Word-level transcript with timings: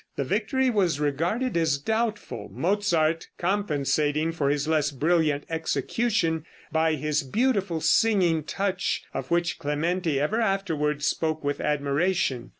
The 0.15 0.23
victory 0.23 0.71
was 0.71 0.99
regarded 0.99 1.55
as 1.55 1.77
doubtful, 1.77 2.49
Mozart 2.51 3.27
compensating 3.37 4.31
for 4.31 4.49
his 4.49 4.67
less 4.67 4.89
brilliant 4.89 5.43
execution 5.47 6.43
by 6.71 6.95
his 6.95 7.21
beautiful 7.21 7.81
singing 7.81 8.43
touch, 8.43 9.03
of 9.13 9.29
which 9.29 9.59
Clementi 9.59 10.19
ever 10.19 10.41
afterward 10.41 11.03
spoke 11.03 11.43
with 11.43 11.61
admiration. 11.61 12.49